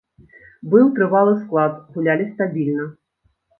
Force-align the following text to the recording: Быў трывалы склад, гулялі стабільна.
Быў 0.71 0.89
трывалы 0.95 1.35
склад, 1.43 1.77
гулялі 1.99 2.29
стабільна. 2.33 2.91